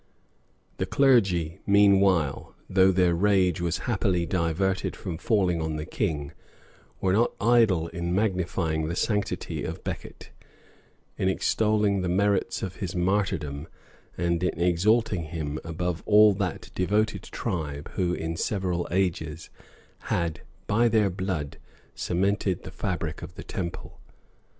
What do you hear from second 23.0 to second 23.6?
of the